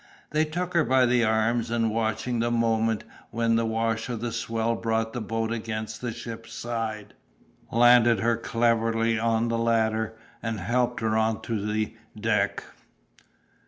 They 0.31 0.45
took 0.45 0.73
her 0.73 0.83
by 0.83 1.05
the 1.05 1.23
arms, 1.23 1.69
and 1.69 1.91
watching 1.91 2.39
the 2.39 2.49
moment 2.49 3.03
when 3.29 3.55
the 3.55 3.67
wash 3.67 4.09
of 4.09 4.19
the 4.19 4.31
swell 4.31 4.75
brought 4.75 5.13
the 5.13 5.21
boat 5.21 5.51
against 5.51 6.01
the 6.01 6.11
ship's 6.11 6.53
side, 6.55 7.13
landed 7.71 8.19
her 8.19 8.35
cleverly 8.35 9.19
on 9.19 9.49
the 9.49 9.59
ladder 9.59 10.17
and 10.41 10.59
helped 10.59 11.01
her 11.01 11.15
on 11.15 11.41
to 11.43 11.63
the 11.71 11.93
deck. 12.19 12.63